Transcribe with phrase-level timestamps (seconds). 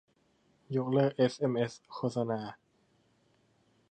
[0.75, 2.41] ยกเลิกเอสเอ็มเอสโฆษณา